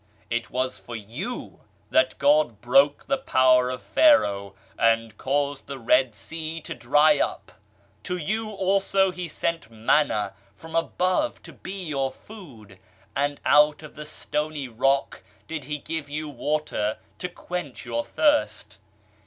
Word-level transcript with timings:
"It 0.31 0.49
was 0.49 0.79
for 0.79 0.95
you 0.95 1.59
that 1.91 2.17
God 2.17 2.59
broke 2.59 3.05
the 3.05 3.19
power 3.19 3.69
of 3.69 3.83
Pharoah 3.83 4.53
and 4.75 5.15
caused 5.15 5.67
the 5.67 5.77
Red 5.77 6.15
Sea 6.15 6.59
to 6.61 6.73
dry 6.73 7.19
up; 7.19 7.51
to 8.05 8.17
you 8.17 8.49
also 8.49 9.11
He 9.11 9.27
sent 9.27 9.69
Manna 9.69 10.33
from 10.55 10.75
above 10.75 11.43
to 11.43 11.53
be 11.53 11.83
your 11.85 12.11
food, 12.11 12.79
and 13.15 13.39
out 13.45 13.83
of 13.83 13.93
the 13.93 14.05
stony 14.05 14.67
rock 14.67 15.21
did 15.47 15.65
He 15.65 15.77
give 15.77 16.09
you 16.09 16.27
water 16.29 16.97
to 17.19 17.29
quench 17.29 17.85
your 17.85 18.03
thirst. 18.03 18.79